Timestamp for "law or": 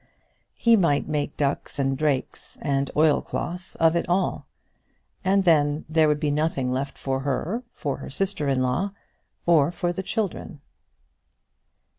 8.63-9.71